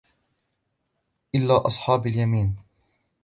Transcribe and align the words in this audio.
إلا 1.35 1.67
أصحاب 1.67 2.07
اليمين 2.07 2.55